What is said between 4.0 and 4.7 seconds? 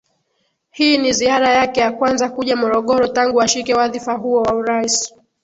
huo wa